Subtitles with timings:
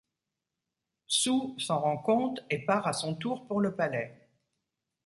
[1.05, 4.27] Su s’en rend compte et part à son tour pour le palais.